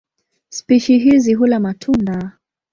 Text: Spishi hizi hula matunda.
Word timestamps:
Spishi 0.49 0.97
hizi 0.99 1.33
hula 1.33 1.59
matunda. 1.59 2.31